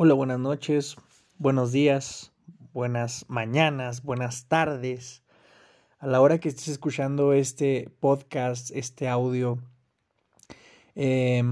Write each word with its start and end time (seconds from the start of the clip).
Hola, 0.00 0.14
buenas 0.14 0.38
noches, 0.38 0.94
buenos 1.38 1.72
días, 1.72 2.30
buenas 2.72 3.24
mañanas, 3.26 4.04
buenas 4.04 4.44
tardes. 4.44 5.24
A 5.98 6.06
la 6.06 6.20
hora 6.20 6.38
que 6.38 6.48
estés 6.48 6.68
escuchando 6.68 7.32
este 7.32 7.90
podcast, 7.98 8.70
este 8.70 9.08
audio, 9.08 9.58
eh, 10.94 11.42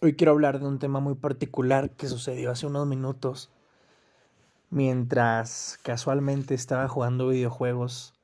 hoy 0.00 0.16
quiero 0.16 0.32
hablar 0.32 0.58
de 0.58 0.66
un 0.66 0.78
tema 0.78 1.00
muy 1.00 1.16
particular 1.16 1.90
que 1.90 2.06
sucedió 2.06 2.50
hace 2.50 2.66
unos 2.66 2.86
minutos 2.86 3.50
mientras 4.70 5.78
casualmente 5.82 6.54
estaba 6.54 6.88
jugando 6.88 7.28
videojuegos. 7.28 8.14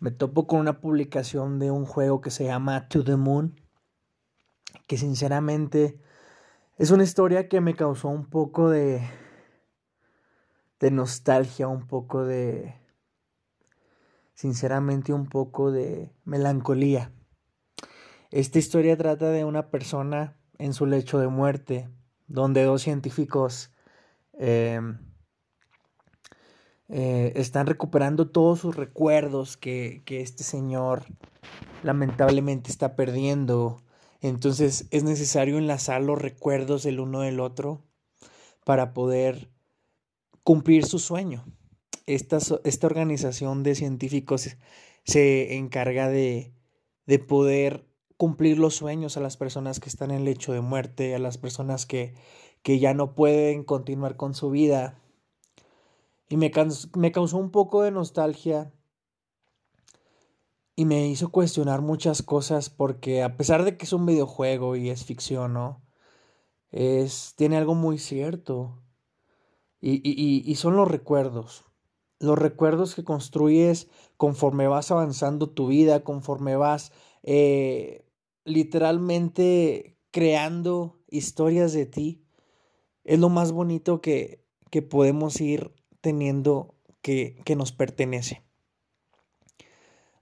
Me 0.00 0.10
topo 0.10 0.48
con 0.48 0.58
una 0.58 0.80
publicación 0.80 1.60
de 1.60 1.70
un 1.70 1.86
juego 1.86 2.20
que 2.20 2.32
se 2.32 2.46
llama 2.46 2.88
To 2.88 3.04
the 3.04 3.14
Moon, 3.14 3.60
que 4.88 4.98
sinceramente 4.98 6.00
es 6.78 6.92
una 6.92 7.02
historia 7.02 7.48
que 7.48 7.60
me 7.60 7.74
causó 7.74 8.08
un 8.08 8.26
poco 8.26 8.70
de, 8.70 9.02
de 10.78 10.90
nostalgia, 10.92 11.66
un 11.66 11.88
poco 11.88 12.24
de, 12.24 12.76
sinceramente, 14.34 15.12
un 15.12 15.28
poco 15.28 15.72
de 15.72 16.12
melancolía. 16.24 17.12
Esta 18.30 18.60
historia 18.60 18.96
trata 18.96 19.30
de 19.30 19.44
una 19.44 19.70
persona 19.70 20.36
en 20.58 20.72
su 20.72 20.86
lecho 20.86 21.18
de 21.18 21.26
muerte, 21.26 21.88
donde 22.28 22.62
dos 22.62 22.82
científicos 22.82 23.72
eh, 24.38 24.80
eh, 26.90 27.32
están 27.34 27.66
recuperando 27.66 28.30
todos 28.30 28.60
sus 28.60 28.76
recuerdos 28.76 29.56
que 29.56 30.04
este 30.06 30.44
señor 30.44 31.06
lamentablemente 31.82 32.70
está 32.70 32.94
perdiendo 32.94 33.82
entonces 34.20 34.86
es 34.90 35.04
necesario 35.04 35.58
enlazar 35.58 36.02
los 36.02 36.20
recuerdos 36.20 36.82
del 36.82 37.00
uno 37.00 37.20
del 37.20 37.40
otro 37.40 37.82
para 38.64 38.92
poder 38.92 39.50
cumplir 40.42 40.84
su 40.84 40.98
sueño. 40.98 41.44
Esta, 42.06 42.38
esta 42.64 42.86
organización 42.86 43.62
de 43.62 43.74
científicos 43.74 44.56
se 45.04 45.56
encarga 45.56 46.08
de, 46.08 46.52
de 47.06 47.18
poder 47.18 47.86
cumplir 48.16 48.58
los 48.58 48.74
sueños 48.74 49.16
a 49.16 49.20
las 49.20 49.36
personas 49.36 49.78
que 49.78 49.88
están 49.88 50.10
en 50.10 50.24
lecho 50.24 50.52
de 50.52 50.60
muerte, 50.60 51.14
a 51.14 51.18
las 51.18 51.38
personas 51.38 51.86
que, 51.86 52.14
que 52.62 52.78
ya 52.78 52.94
no 52.94 53.14
pueden 53.14 53.62
continuar 53.62 54.16
con 54.16 54.34
su 54.34 54.50
vida. 54.50 54.98
Y 56.28 56.36
me 56.36 56.50
causó 56.50 57.36
un 57.38 57.50
poco 57.50 57.82
de 57.82 57.90
nostalgia 57.90 58.72
y 60.78 60.84
me 60.84 61.08
hizo 61.08 61.30
cuestionar 61.30 61.82
muchas 61.82 62.22
cosas 62.22 62.70
porque 62.70 63.24
a 63.24 63.36
pesar 63.36 63.64
de 63.64 63.76
que 63.76 63.84
es 63.84 63.92
un 63.92 64.06
videojuego 64.06 64.76
y 64.76 64.90
es 64.90 65.04
ficción, 65.04 65.52
¿no? 65.52 65.82
Es, 66.70 67.34
tiene 67.34 67.56
algo 67.56 67.74
muy 67.74 67.98
cierto. 67.98 68.80
Y, 69.80 70.00
y, 70.08 70.54
son 70.54 70.76
los 70.76 70.86
recuerdos. 70.86 71.64
Los 72.20 72.38
recuerdos 72.38 72.94
que 72.94 73.02
construyes 73.02 73.88
conforme 74.16 74.68
vas 74.68 74.92
avanzando 74.92 75.50
tu 75.50 75.66
vida, 75.66 76.04
conforme 76.04 76.54
vas 76.54 76.92
eh, 77.24 78.06
literalmente 78.44 79.98
creando 80.12 81.00
historias 81.10 81.72
de 81.72 81.86
ti. 81.86 82.24
Es 83.02 83.18
lo 83.18 83.30
más 83.30 83.50
bonito 83.50 84.00
que, 84.00 84.44
que 84.70 84.82
podemos 84.82 85.40
ir 85.40 85.72
teniendo 86.00 86.76
que, 87.02 87.42
que 87.44 87.56
nos 87.56 87.72
pertenece. 87.72 88.47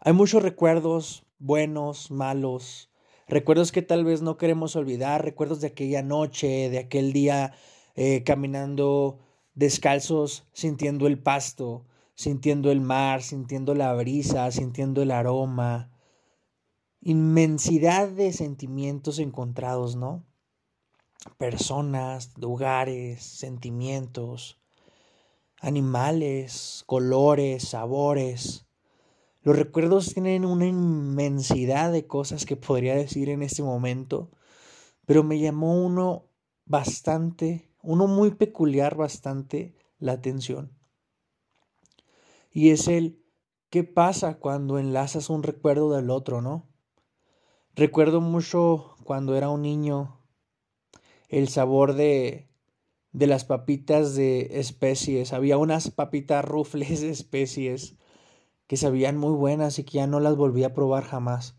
Hay 0.06 0.12
muchos 0.12 0.40
recuerdos 0.40 1.24
buenos, 1.40 2.12
malos, 2.12 2.92
recuerdos 3.26 3.72
que 3.72 3.82
tal 3.82 4.04
vez 4.04 4.22
no 4.22 4.36
queremos 4.36 4.76
olvidar, 4.76 5.24
recuerdos 5.24 5.60
de 5.60 5.66
aquella 5.66 6.00
noche, 6.00 6.70
de 6.70 6.78
aquel 6.78 7.12
día 7.12 7.54
eh, 7.96 8.22
caminando 8.22 9.18
descalzos, 9.54 10.46
sintiendo 10.52 11.08
el 11.08 11.18
pasto, 11.18 11.86
sintiendo 12.14 12.70
el 12.70 12.80
mar, 12.80 13.20
sintiendo 13.20 13.74
la 13.74 13.92
brisa, 13.94 14.52
sintiendo 14.52 15.02
el 15.02 15.10
aroma. 15.10 15.90
Inmensidad 17.00 18.06
de 18.06 18.32
sentimientos 18.32 19.18
encontrados, 19.18 19.96
¿no? 19.96 20.24
Personas, 21.36 22.30
lugares, 22.38 23.24
sentimientos, 23.24 24.60
animales, 25.60 26.84
colores, 26.86 27.66
sabores 27.70 28.65
los 29.46 29.56
recuerdos 29.56 30.12
tienen 30.12 30.44
una 30.44 30.66
inmensidad 30.66 31.92
de 31.92 32.08
cosas 32.08 32.46
que 32.46 32.56
podría 32.56 32.96
decir 32.96 33.28
en 33.28 33.44
este 33.44 33.62
momento, 33.62 34.32
pero 35.04 35.22
me 35.22 35.38
llamó 35.38 35.80
uno 35.84 36.32
bastante, 36.64 37.70
uno 37.80 38.08
muy 38.08 38.32
peculiar 38.32 38.96
bastante 38.96 39.76
la 40.00 40.14
atención. 40.14 40.76
Y 42.50 42.70
es 42.70 42.88
el 42.88 43.22
qué 43.70 43.84
pasa 43.84 44.40
cuando 44.40 44.80
enlazas 44.80 45.30
un 45.30 45.44
recuerdo 45.44 45.92
del 45.92 46.10
otro, 46.10 46.42
¿no? 46.42 46.66
Recuerdo 47.76 48.20
mucho 48.20 48.96
cuando 49.04 49.36
era 49.36 49.48
un 49.48 49.62
niño 49.62 50.26
el 51.28 51.46
sabor 51.46 51.94
de 51.94 52.48
de 53.12 53.28
las 53.28 53.44
papitas 53.44 54.16
de 54.16 54.58
especies. 54.58 55.32
Había 55.32 55.56
unas 55.56 55.92
papitas 55.92 56.44
rufles 56.44 57.00
de 57.00 57.10
especies 57.10 57.94
que 58.66 58.76
sabían 58.76 59.16
muy 59.16 59.32
buenas 59.32 59.78
y 59.78 59.84
que 59.84 59.98
ya 59.98 60.06
no 60.06 60.20
las 60.20 60.36
volví 60.36 60.64
a 60.64 60.74
probar 60.74 61.04
jamás. 61.04 61.56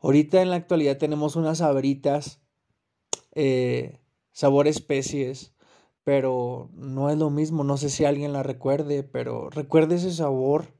Ahorita 0.00 0.42
en 0.42 0.50
la 0.50 0.56
actualidad 0.56 0.98
tenemos 0.98 1.36
unas 1.36 1.58
sabritas, 1.58 2.40
eh, 3.34 4.00
sabor 4.32 4.66
especies, 4.66 5.54
pero 6.04 6.70
no 6.74 7.10
es 7.10 7.18
lo 7.18 7.30
mismo. 7.30 7.64
No 7.64 7.76
sé 7.76 7.88
si 7.88 8.04
alguien 8.04 8.32
la 8.32 8.42
recuerde, 8.42 9.02
pero 9.04 9.48
recuerde 9.50 9.96
ese 9.96 10.12
sabor, 10.12 10.74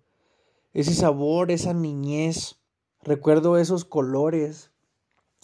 ese 0.72 0.94
sabor, 0.94 1.50
esa 1.50 1.72
niñez. 1.72 2.59
Recuerdo 3.03 3.56
esos 3.59 3.84
colores 3.84 4.72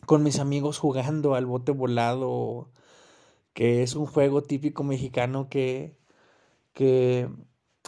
con 0.06 0.22
mis 0.22 0.38
amigos 0.38 0.78
jugando 0.78 1.34
al 1.34 1.46
bote 1.46 1.72
volado, 1.72 2.70
que 3.52 3.82
es 3.82 3.94
un 3.94 4.06
juego 4.06 4.42
típico 4.42 4.84
mexicano 4.84 5.48
que, 5.48 5.96
que 6.72 7.28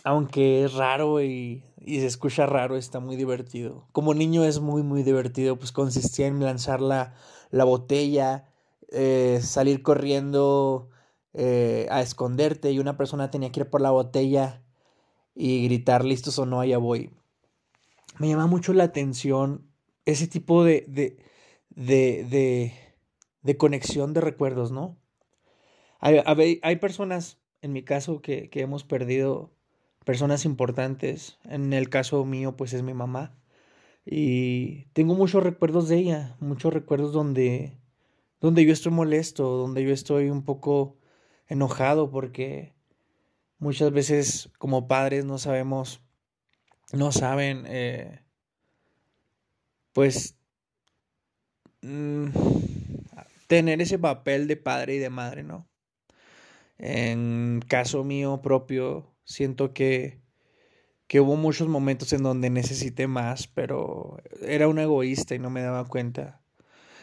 aunque 0.05 0.65
es 0.65 0.75
raro 0.75 1.23
y, 1.23 1.65
se 1.85 2.07
escucha 2.07 2.47
raro, 2.47 2.77
está 2.77 3.01
muy 3.01 3.17
divertido. 3.17 3.87
Como 3.93 4.15
niño 4.15 4.45
es 4.45 4.61
muy, 4.61 4.83
muy 4.83 5.03
divertido, 5.03 5.57
pues 5.57 5.73
consistía 5.73 6.27
en 6.27 6.43
lanzar 6.43 6.81
la, 6.81 7.15
la 7.51 7.65
botella, 7.65 8.49
eh, 8.91 9.41
salir 9.43 9.83
corriendo 9.83 10.91
eh, 11.33 11.87
a 11.91 12.03
esconderte 12.03 12.73
y 12.73 12.79
una 12.79 12.97
persona 12.97 13.31
tenía 13.31 13.53
que 13.53 13.61
ir 13.61 13.71
por 13.71 13.81
la 13.81 13.91
botella 13.91 14.63
y 15.35 15.65
gritar 15.65 16.05
listos 16.05 16.39
o 16.39 16.47
no, 16.47 16.61
allá 16.61 16.79
voy. 16.79 17.11
Me 18.19 18.29
llama 18.29 18.47
mucho 18.47 18.73
la 18.73 18.85
atención 18.85 19.71
ese 20.05 20.27
tipo 20.27 20.65
de, 20.65 20.85
de, 20.89 21.17
de, 21.71 22.27
de, 22.29 22.75
de 23.43 23.57
conexión 23.57 24.13
de 24.13 24.21
recuerdos, 24.21 24.71
¿no? 24.73 24.99
Hay, 26.01 26.59
hay, 26.63 26.77
personas, 26.77 27.39
en 27.61 27.73
mi 27.73 27.85
caso, 27.85 28.23
que, 28.23 28.49
que 28.49 28.63
hemos 28.63 28.85
perdido 28.85 29.53
personas 30.05 30.45
importantes. 30.45 31.39
En 31.45 31.73
el 31.73 31.89
caso 31.89 32.25
mío, 32.25 32.57
pues 32.57 32.73
es 32.73 32.83
mi 32.83 32.95
mamá. 32.95 33.35
Y 34.05 34.87
tengo 34.93 35.15
muchos 35.15 35.43
recuerdos 35.43 35.89
de 35.89 35.99
ella, 35.99 36.37
muchos 36.41 36.73
recuerdos 36.73 37.13
donde, 37.13 37.79
donde 38.41 38.65
yo 38.65 38.73
estoy 38.73 38.93
molesto, 38.93 39.45
donde 39.45 39.85
yo 39.85 39.93
estoy 39.93 40.31
un 40.31 40.45
poco 40.45 40.99
enojado 41.47 42.11
porque 42.11 42.75
muchas 43.59 43.93
veces 43.93 44.51
como 44.59 44.89
padres 44.89 45.25
no 45.25 45.39
sabemos, 45.39 46.01
no 46.93 47.13
saben, 47.13 47.65
eh, 47.67 48.25
pues, 49.93 50.37
mm, 51.83 52.29
tener 53.47 53.81
ese 53.83 53.99
papel 53.99 54.47
de 54.47 54.57
padre 54.57 54.95
y 54.95 54.99
de 54.99 55.11
madre, 55.11 55.43
¿no? 55.43 55.69
En 56.79 57.63
caso 57.69 58.05
mío 58.05 58.41
propio, 58.43 59.13
Siento 59.31 59.73
que, 59.73 60.21
que 61.07 61.21
hubo 61.21 61.37
muchos 61.37 61.69
momentos 61.69 62.13
en 62.13 62.25
donde 62.25 62.51
necesité 62.51 63.07
más, 63.07 63.47
pero 63.47 64.17
era 64.43 64.67
un 64.67 64.81
egoísta 64.81 65.37
y 65.37 65.39
no 65.39 65.51
me 65.51 65.63
daba 65.63 65.85
cuenta. 65.85 66.43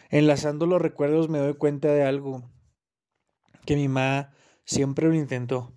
Enlazando 0.09 0.65
los 0.65 0.81
recuerdos 0.81 1.29
me 1.29 1.37
doy 1.37 1.53
cuenta 1.53 1.87
de 1.87 2.03
algo, 2.03 2.43
que 3.65 3.77
mi 3.77 3.87
mamá 3.87 4.33
siempre 4.65 5.07
lo 5.07 5.13
intentó. 5.13 5.73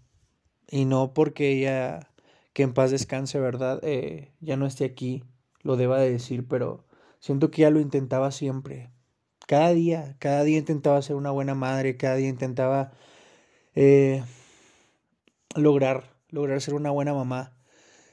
Y 0.66 0.86
no 0.86 1.14
porque 1.14 1.52
ella, 1.52 2.10
que 2.52 2.64
en 2.64 2.74
paz 2.74 2.90
descanse, 2.90 3.38
¿verdad? 3.38 3.78
Eh, 3.84 4.32
ya 4.40 4.56
no 4.56 4.66
esté 4.66 4.84
aquí, 4.86 5.22
lo 5.62 5.76
deba 5.76 6.00
de 6.00 6.10
decir, 6.10 6.48
pero 6.48 6.84
siento 7.20 7.52
que 7.52 7.62
ella 7.62 7.70
lo 7.70 7.78
intentaba 7.78 8.32
siempre. 8.32 8.90
Cada 9.46 9.72
día, 9.72 10.16
cada 10.18 10.42
día 10.42 10.58
intentaba 10.58 11.00
ser 11.00 11.14
una 11.14 11.30
buena 11.30 11.54
madre, 11.54 11.96
cada 11.96 12.16
día 12.16 12.28
intentaba 12.28 12.90
eh, 13.76 14.24
lograr 15.54 16.09
lograr 16.30 16.60
ser 16.60 16.74
una 16.74 16.90
buena 16.90 17.14
mamá 17.14 17.56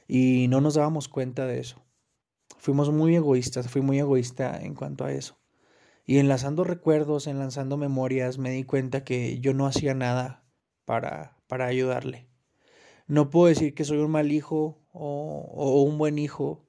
y 0.06 0.46
no 0.48 0.60
nos 0.60 0.74
dábamos 0.74 1.08
cuenta 1.08 1.46
de 1.46 1.60
eso. 1.60 1.84
Fuimos 2.58 2.90
muy 2.90 3.14
egoístas, 3.14 3.68
fui 3.68 3.82
muy 3.82 3.98
egoísta 3.98 4.58
en 4.60 4.74
cuanto 4.74 5.04
a 5.04 5.12
eso. 5.12 5.38
Y 6.04 6.18
enlazando 6.18 6.64
recuerdos, 6.64 7.26
enlazando 7.26 7.76
memorias, 7.76 8.38
me 8.38 8.50
di 8.50 8.64
cuenta 8.64 9.04
que 9.04 9.38
yo 9.40 9.52
no 9.52 9.66
hacía 9.66 9.94
nada 9.94 10.44
para, 10.84 11.36
para 11.46 11.66
ayudarle. 11.66 12.28
No 13.06 13.30
puedo 13.30 13.46
decir 13.46 13.74
que 13.74 13.84
soy 13.84 13.98
un 13.98 14.10
mal 14.10 14.32
hijo 14.32 14.82
o, 14.92 15.50
o 15.54 15.82
un 15.82 15.98
buen 15.98 16.18
hijo, 16.18 16.66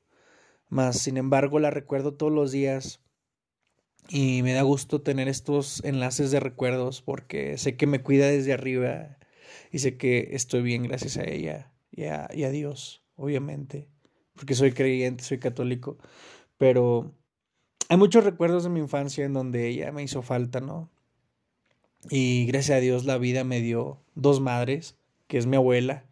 mas 0.67 0.99
sin 0.99 1.17
embargo 1.17 1.59
la 1.59 1.71
recuerdo 1.71 2.13
todos 2.13 2.31
los 2.31 2.51
días 2.51 3.01
y 4.09 4.41
me 4.43 4.53
da 4.53 4.63
gusto 4.63 5.01
tener 5.01 5.27
estos 5.27 5.83
enlaces 5.83 6.31
de 6.31 6.39
recuerdos 6.39 7.01
porque 7.01 7.57
sé 7.57 7.77
que 7.77 7.87
me 7.87 8.01
cuida 8.01 8.27
desde 8.27 8.53
arriba 8.53 9.18
y 9.71 9.79
sé 9.79 9.97
que 9.97 10.29
estoy 10.31 10.61
bien 10.61 10.83
gracias 10.83 11.17
a 11.17 11.23
ella 11.23 11.71
y 11.91 12.05
a, 12.05 12.29
y 12.33 12.43
a 12.43 12.49
Dios, 12.49 13.03
obviamente, 13.15 13.87
porque 14.33 14.55
soy 14.55 14.71
creyente, 14.71 15.23
soy 15.23 15.39
católico, 15.39 15.97
pero 16.57 17.13
hay 17.89 17.97
muchos 17.97 18.23
recuerdos 18.23 18.63
de 18.63 18.69
mi 18.69 18.79
infancia 18.79 19.25
en 19.25 19.33
donde 19.33 19.67
ella 19.67 19.91
me 19.91 20.03
hizo 20.03 20.21
falta, 20.21 20.59
¿no? 20.59 20.89
Y 22.09 22.45
gracias 22.45 22.77
a 22.77 22.81
Dios 22.81 23.05
la 23.05 23.17
vida 23.17 23.43
me 23.43 23.61
dio 23.61 23.99
dos 24.15 24.39
madres, 24.39 24.95
que 25.27 25.37
es 25.37 25.45
mi 25.45 25.57
abuela, 25.57 26.05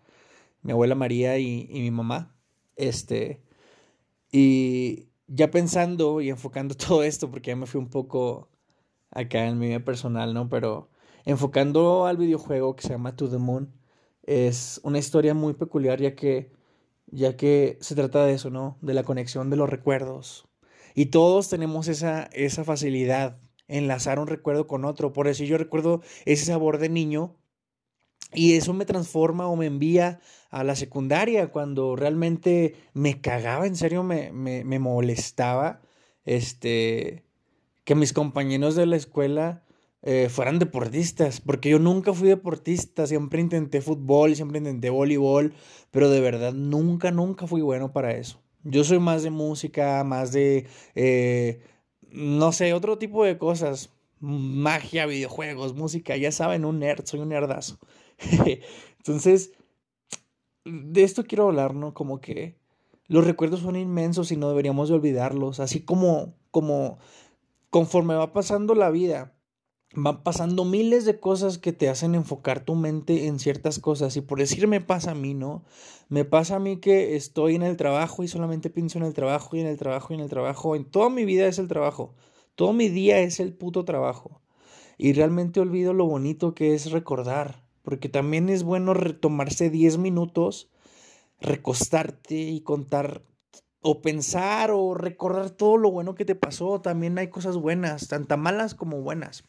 mi 0.62 0.72
abuela 0.72 0.96
María 0.96 1.38
y, 1.38 1.68
y 1.70 1.82
mi 1.82 1.92
mamá. 1.92 2.36
Este, 2.76 3.42
y 4.32 5.08
ya 5.28 5.52
pensando 5.52 6.22
y 6.22 6.30
enfocando 6.30 6.76
todo 6.76 7.04
esto, 7.04 7.30
porque 7.30 7.52
ya 7.52 7.56
me 7.56 7.66
fui 7.66 7.80
un 7.80 7.90
poco 7.90 8.50
acá 9.12 9.48
en 9.48 9.60
mi 9.60 9.68
vida 9.68 9.80
personal, 9.80 10.34
¿no? 10.34 10.50
Pero 10.50 10.90
enfocando 11.28 12.06
al 12.06 12.16
videojuego 12.16 12.78
que 12.78 12.84
se 12.84 12.90
llama 12.90 13.18
To 13.18 13.30
the 13.30 13.38
Moon, 13.38 13.74
es 14.24 14.80
una 14.84 14.98
historia 14.98 15.34
muy 15.34 15.54
peculiar 15.54 16.00
ya 16.00 16.16
que, 16.16 16.54
ya 17.08 17.36
que 17.36 17.78
se 17.82 17.96
trata 17.96 18.26
de 18.26 18.34
eso, 18.34 18.50
¿no? 18.50 18.78
De 18.82 18.94
la 18.94 19.04
conexión 19.04 19.50
de 19.50 19.58
los 19.58 19.70
recuerdos. 19.70 20.48
Y 20.96 21.08
todos 21.08 21.50
tenemos 21.50 21.90
esa, 21.90 22.24
esa 22.32 22.64
facilidad, 22.64 23.40
enlazar 23.68 24.20
un 24.20 24.28
recuerdo 24.28 24.68
con 24.68 24.86
otro. 24.86 25.12
Por 25.12 25.28
eso 25.28 25.44
yo 25.44 25.58
recuerdo 25.58 26.02
ese 26.24 26.46
sabor 26.46 26.78
de 26.78 26.88
niño 26.88 27.36
y 28.34 28.54
eso 28.54 28.74
me 28.74 28.86
transforma 28.86 29.48
o 29.48 29.58
me 29.58 29.66
envía 29.66 30.22
a 30.50 30.64
la 30.64 30.78
secundaria 30.78 31.52
cuando 31.52 31.98
realmente 31.98 32.76
me 32.94 33.20
cagaba, 33.20 33.68
en 33.68 33.76
serio 33.76 34.02
me, 34.02 34.32
me, 34.32 34.64
me 34.64 34.80
molestaba 34.80 35.82
este, 36.24 37.26
que 37.84 37.96
mis 37.96 38.14
compañeros 38.14 38.76
de 38.76 38.86
la 38.86 38.96
escuela 38.96 39.67
eh, 40.04 40.30
fueran 40.30 40.60
deportistas, 40.60 41.42
porque 41.42 41.70
yo 41.70 41.80
nunca 41.80 42.14
fui 42.14 42.30
deportista, 42.30 43.08
siempre 43.08 43.42
intenté 43.42 43.82
fútbol, 43.82 44.36
siempre 44.36 44.60
intenté 44.60 44.90
voleibol, 44.90 45.54
pero 45.92 46.10
de 46.10 46.22
verdad 46.22 46.54
nunca, 46.54 47.12
nunca 47.12 47.48
fui 47.48 47.62
bueno 47.62 47.92
para 47.92 48.12
eso. 48.12 48.40
Yo 48.64 48.84
soy 48.84 49.00
más 49.00 49.24
de 49.24 49.32
música, 49.32 50.04
más 50.04 50.32
de, 50.32 50.68
eh, 50.96 51.62
no 52.12 52.52
sé, 52.52 52.74
otro 52.74 52.98
tipo 52.98 53.24
de 53.24 53.38
cosas, 53.38 53.90
magia, 54.20 55.06
videojuegos, 55.06 55.74
música, 55.76 56.16
ya 56.18 56.32
saben, 56.32 56.66
un 56.66 56.80
nerd, 56.80 57.06
soy 57.06 57.22
un 57.22 57.30
nerdazo. 57.30 57.80
Entonces, 58.98 59.52
de 60.66 61.04
esto 61.04 61.24
quiero 61.24 61.48
hablar, 61.48 61.74
¿no? 61.74 61.94
Como 61.94 62.20
que 62.20 62.56
los 63.08 63.26
recuerdos 63.26 63.62
son 63.62 63.76
inmensos 63.76 64.32
y 64.32 64.38
no 64.38 64.50
deberíamos 64.50 64.90
de 64.90 64.96
olvidarlos, 64.96 65.60
así 65.60 65.82
como, 65.82 66.36
como 66.52 67.00
conforme 67.70 68.16
va 68.16 68.34
pasando 68.34 68.76
la 68.76 68.90
vida, 68.90 69.34
van 69.94 70.24
pasando 70.24 70.66
miles 70.66 71.06
de 71.06 71.20
cosas 71.20 71.58
que 71.58 71.74
te 71.74 71.90
hacen 71.90 72.16
enfocar 72.16 72.64
tu 72.64 72.76
mente 72.76 73.28
en 73.28 73.40
ciertas 73.40 73.80
cosas. 73.80 74.16
Y 74.18 74.22
por 74.22 74.40
decir 74.40 74.68
me 74.68 74.82
pasa 74.82 75.12
a 75.12 75.16
mí, 75.16 75.34
¿no? 75.34 75.64
Me 76.10 76.26
pasa 76.26 76.58
a 76.58 76.60
mí 76.60 76.78
que 76.78 77.16
estoy 77.16 77.56
en 77.56 77.64
el 77.64 77.78
trabajo 77.78 78.24
y 78.24 78.28
solamente 78.28 78.70
pienso 78.70 78.98
en 79.00 79.06
el 79.06 79.14
trabajo 79.14 79.56
y 79.56 79.62
en 79.62 79.68
el 79.68 79.78
trabajo 79.78 80.14
y 80.14 80.16
en 80.18 80.22
el 80.22 80.30
trabajo. 80.30 80.76
En 80.76 80.86
toda 80.86 81.10
mi 81.10 81.26
vida 81.26 81.48
es 81.48 81.60
el 81.60 81.68
trabajo. 81.68 82.16
Todo 82.56 82.74
mi 82.74 82.90
día 82.90 83.20
es 83.20 83.40
el 83.40 83.54
puto 83.54 83.86
trabajo. 83.86 84.42
Y 84.98 85.14
realmente 85.14 85.60
olvido 85.60 85.94
lo 85.94 86.06
bonito 86.06 86.56
que 86.56 86.74
es 86.74 86.92
recordar 86.92 87.68
porque 87.88 88.10
también 88.10 88.50
es 88.50 88.64
bueno 88.64 88.94
retomarse 88.94 89.70
10 89.70 89.98
minutos, 89.98 90.70
recostarte 91.40 92.36
y 92.36 92.60
contar 92.60 93.24
o 93.80 94.02
pensar 94.02 94.72
o 94.72 94.94
recordar 94.94 95.52
todo 95.52 95.78
lo 95.78 95.90
bueno 95.90 96.14
que 96.14 96.26
te 96.26 96.36
pasó. 96.36 96.82
También 96.82 97.18
hay 97.18 97.30
cosas 97.30 97.56
buenas, 97.56 98.10
tanto 98.10 98.36
malas 98.36 98.76
como 98.76 99.02
buenas. 99.02 99.46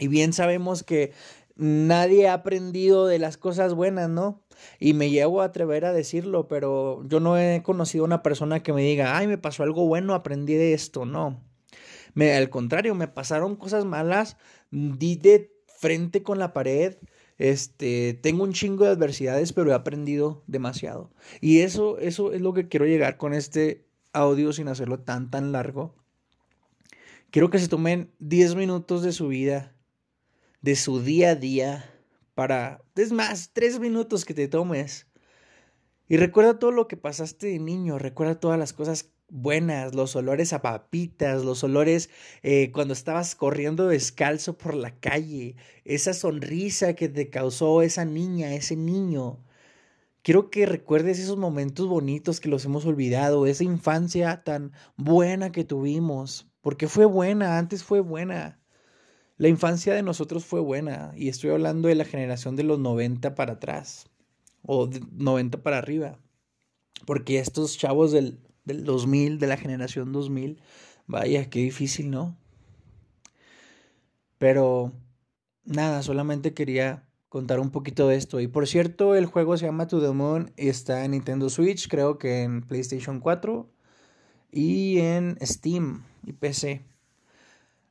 Y 0.00 0.08
bien 0.08 0.32
sabemos 0.32 0.82
que 0.82 1.12
nadie 1.54 2.28
ha 2.28 2.34
aprendido 2.34 3.06
de 3.06 3.18
las 3.18 3.36
cosas 3.36 3.74
buenas, 3.74 4.08
¿no? 4.08 4.42
Y 4.78 4.94
me 4.94 5.10
llevo 5.10 5.42
a 5.42 5.46
atrever 5.46 5.84
a 5.84 5.92
decirlo, 5.92 6.48
pero 6.48 7.02
yo 7.06 7.20
no 7.20 7.38
he 7.38 7.62
conocido 7.62 8.04
a 8.04 8.06
una 8.06 8.22
persona 8.22 8.62
que 8.62 8.72
me 8.72 8.82
diga, 8.82 9.16
ay, 9.16 9.26
me 9.26 9.38
pasó 9.38 9.62
algo 9.62 9.86
bueno, 9.86 10.14
aprendí 10.14 10.54
de 10.54 10.72
esto, 10.72 11.04
no. 11.04 11.44
Me, 12.14 12.34
al 12.34 12.50
contrario, 12.50 12.94
me 12.94 13.08
pasaron 13.08 13.56
cosas 13.56 13.84
malas, 13.84 14.36
di 14.70 15.16
de 15.16 15.52
frente 15.78 16.22
con 16.22 16.38
la 16.38 16.52
pared, 16.52 16.96
este, 17.38 18.18
tengo 18.22 18.42
un 18.42 18.52
chingo 18.52 18.84
de 18.84 18.90
adversidades, 18.90 19.52
pero 19.52 19.70
he 19.70 19.74
aprendido 19.74 20.42
demasiado. 20.46 21.10
Y 21.40 21.60
eso, 21.60 21.98
eso 21.98 22.32
es 22.32 22.40
lo 22.40 22.52
que 22.52 22.68
quiero 22.68 22.86
llegar 22.86 23.16
con 23.16 23.32
este 23.32 23.86
audio 24.12 24.52
sin 24.52 24.68
hacerlo 24.68 25.00
tan, 25.00 25.30
tan 25.30 25.52
largo. 25.52 25.94
Quiero 27.30 27.48
que 27.48 27.58
se 27.58 27.68
tomen 27.68 28.10
10 28.18 28.56
minutos 28.56 29.02
de 29.02 29.12
su 29.12 29.28
vida, 29.28 29.74
de 30.62 30.76
su 30.76 31.02
día 31.02 31.30
a 31.30 31.34
día, 31.34 31.90
para, 32.34 32.82
es 32.96 33.12
más, 33.12 33.50
3 33.52 33.80
minutos 33.80 34.24
que 34.24 34.34
te 34.34 34.48
tomes. 34.48 35.06
Y 36.08 36.16
recuerda 36.16 36.58
todo 36.58 36.72
lo 36.72 36.88
que 36.88 36.96
pasaste 36.96 37.48
de 37.48 37.58
niño, 37.58 37.98
recuerda 37.98 38.40
todas 38.40 38.58
las 38.58 38.72
cosas 38.72 39.12
buenas, 39.30 39.94
los 39.94 40.16
olores 40.16 40.52
a 40.52 40.62
papitas, 40.62 41.44
los 41.44 41.62
olores 41.64 42.10
eh, 42.42 42.72
cuando 42.72 42.94
estabas 42.94 43.34
corriendo 43.34 43.86
descalzo 43.86 44.58
por 44.58 44.74
la 44.74 44.98
calle, 44.98 45.56
esa 45.84 46.12
sonrisa 46.14 46.94
que 46.94 47.08
te 47.08 47.30
causó 47.30 47.82
esa 47.82 48.04
niña, 48.04 48.54
ese 48.54 48.76
niño. 48.76 49.38
Quiero 50.22 50.50
que 50.50 50.66
recuerdes 50.66 51.18
esos 51.18 51.38
momentos 51.38 51.88
bonitos 51.88 52.40
que 52.40 52.48
los 52.48 52.64
hemos 52.64 52.84
olvidado, 52.86 53.46
esa 53.46 53.64
infancia 53.64 54.42
tan 54.44 54.72
buena 54.96 55.52
que 55.52 55.64
tuvimos, 55.64 56.50
porque 56.60 56.88
fue 56.88 57.06
buena, 57.06 57.58
antes 57.58 57.84
fue 57.84 58.00
buena. 58.00 58.59
La 59.40 59.48
infancia 59.48 59.94
de 59.94 60.02
nosotros 60.02 60.44
fue 60.44 60.60
buena, 60.60 61.12
y 61.16 61.28
estoy 61.28 61.50
hablando 61.50 61.88
de 61.88 61.94
la 61.94 62.04
generación 62.04 62.56
de 62.56 62.62
los 62.62 62.78
90 62.78 63.34
para 63.34 63.54
atrás, 63.54 64.06
o 64.62 64.86
de 64.86 65.00
90 65.12 65.62
para 65.62 65.78
arriba, 65.78 66.18
porque 67.06 67.38
estos 67.38 67.78
chavos 67.78 68.12
del 68.12 68.38
del 68.64 68.84
2000, 68.84 69.38
de 69.38 69.46
la 69.46 69.56
generación 69.56 70.12
2000. 70.12 70.60
Vaya, 71.06 71.50
qué 71.50 71.60
difícil, 71.60 72.10
¿no? 72.10 72.36
Pero 74.38 74.92
nada, 75.64 76.02
solamente 76.02 76.54
quería 76.54 77.06
contar 77.28 77.60
un 77.60 77.70
poquito 77.70 78.08
de 78.08 78.16
esto. 78.16 78.40
Y 78.40 78.48
por 78.48 78.66
cierto, 78.66 79.14
el 79.14 79.26
juego 79.26 79.56
se 79.56 79.66
llama 79.66 79.88
To 79.88 80.00
The 80.00 80.12
Moon 80.12 80.52
y 80.56 80.68
está 80.68 81.04
en 81.04 81.12
Nintendo 81.12 81.50
Switch, 81.50 81.88
creo 81.88 82.18
que 82.18 82.42
en 82.42 82.62
PlayStation 82.62 83.20
4 83.20 83.68
y 84.52 84.98
en 84.98 85.38
Steam 85.42 86.04
y 86.24 86.32
PC. 86.32 86.82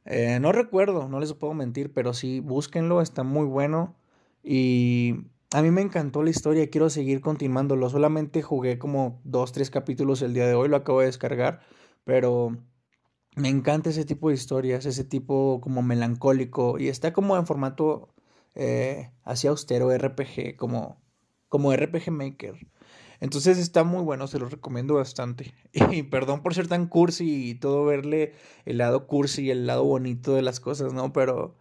Eh, 0.06 0.40
no 0.40 0.52
recuerdo, 0.52 1.08
no 1.08 1.20
les 1.20 1.34
puedo 1.34 1.54
mentir, 1.54 1.94
pero 1.94 2.14
sí, 2.14 2.40
búsquenlo, 2.40 3.02
está 3.02 3.24
muy 3.24 3.46
bueno. 3.46 3.96
Y 4.44 5.26
a 5.52 5.62
mí 5.62 5.72
me 5.72 5.82
encantó 5.82 6.24
la 6.24 6.30
historia, 6.30 6.70
quiero 6.70 6.90
seguir 6.90 7.22
continuándolo. 7.22 7.90
Solamente 7.90 8.42
jugué 8.42 8.80
como 8.80 9.22
dos, 9.24 9.52
tres 9.52 9.70
capítulos 9.70 10.22
el 10.22 10.34
día 10.34 10.48
de 10.48 10.56
hoy, 10.56 10.70
lo 10.70 10.78
acabo 10.78 11.00
de 11.02 11.08
descargar, 11.08 11.62
pero 12.06 12.58
me 13.36 13.50
encanta 13.50 13.90
ese 13.90 14.06
tipo 14.06 14.30
de 14.30 14.36
historias, 14.36 14.86
ese 14.86 15.04
tipo 15.04 15.62
como 15.62 15.82
melancólico 15.82 16.78
y 16.80 16.88
está 16.90 17.14
como 17.14 17.38
en 17.38 17.48
formato 17.48 18.14
eh, 18.56 19.12
así 19.24 19.48
austero, 19.48 19.92
RPG, 19.92 20.58
como, 20.58 21.02
como 21.48 21.74
RPG 21.74 22.12
Maker. 22.12 22.56
Entonces 23.22 23.58
está 23.58 23.84
muy 23.84 24.02
bueno, 24.04 24.28
se 24.28 24.40
lo 24.40 24.48
recomiendo 24.50 24.96
bastante. 24.96 25.54
Y 25.92 26.04
perdón 26.04 26.42
por 26.42 26.54
ser 26.54 26.68
tan 26.68 26.88
cursi 26.88 27.50
y 27.50 27.56
todo 27.56 27.86
verle 27.86 28.34
el 28.66 28.78
lado 28.78 29.08
cursi 29.08 29.44
y 29.44 29.52
el 29.52 29.68
lado 29.68 29.84
bonito 29.84 30.36
de 30.36 30.42
las 30.42 30.60
cosas, 30.60 30.94
¿no? 30.94 31.14
Pero 31.14 31.56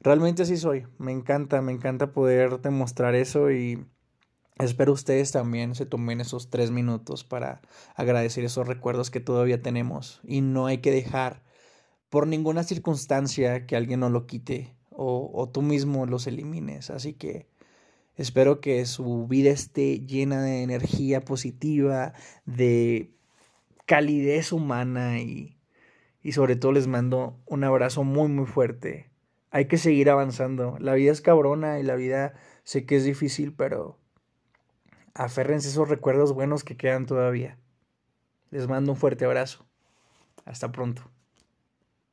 realmente 0.00 0.42
así 0.42 0.56
soy. 0.56 0.86
Me 0.98 1.12
encanta, 1.12 1.62
me 1.62 1.72
encanta 1.72 2.12
poder 2.12 2.60
demostrar 2.60 3.14
eso 3.14 3.50
y 3.50 3.84
espero 4.58 4.92
ustedes 4.92 5.32
también 5.32 5.74
se 5.74 5.86
tomen 5.86 6.20
esos 6.20 6.50
tres 6.50 6.70
minutos 6.70 7.24
para 7.24 7.60
agradecer 7.96 8.44
esos 8.44 8.66
recuerdos 8.68 9.10
que 9.10 9.20
todavía 9.20 9.62
tenemos 9.62 10.20
y 10.24 10.42
no 10.42 10.66
hay 10.66 10.78
que 10.78 10.90
dejar 10.90 11.42
por 12.10 12.26
ninguna 12.26 12.62
circunstancia 12.64 13.66
que 13.66 13.76
alguien 13.76 14.00
nos 14.00 14.12
lo 14.12 14.26
quite 14.26 14.76
o 14.92 15.48
tú 15.48 15.62
mismo 15.62 16.04
los 16.04 16.26
elimines. 16.26 16.90
Así 16.90 17.14
que 17.14 17.49
espero 18.20 18.60
que 18.60 18.84
su 18.86 19.26
vida 19.26 19.50
esté 19.50 20.00
llena 20.00 20.42
de 20.42 20.62
energía 20.62 21.20
positiva, 21.24 22.12
de 22.46 23.10
calidez 23.86 24.52
humana 24.52 25.18
y, 25.20 25.56
y 26.22 26.32
sobre 26.32 26.56
todo 26.56 26.72
les 26.72 26.86
mando 26.86 27.38
un 27.46 27.64
abrazo 27.64 28.04
muy 28.04 28.28
muy 28.28 28.46
fuerte 28.46 29.10
hay 29.50 29.66
que 29.66 29.78
seguir 29.78 30.10
avanzando. 30.10 30.76
La 30.78 30.94
vida 30.94 31.12
es 31.12 31.20
cabrona 31.20 31.78
y 31.78 31.82
la 31.82 31.96
vida 31.96 32.34
sé 32.64 32.86
que 32.86 32.96
es 32.96 33.04
difícil, 33.04 33.52
pero 33.52 33.98
aférrense 35.14 35.68
esos 35.68 35.88
recuerdos 35.88 36.32
buenos 36.32 36.64
que 36.64 36.76
quedan 36.76 37.06
todavía. 37.06 37.58
Les 38.50 38.68
mando 38.68 38.92
un 38.92 38.98
fuerte 38.98 39.24
abrazo. 39.24 39.66
Hasta 40.44 40.72
pronto. 40.72 41.10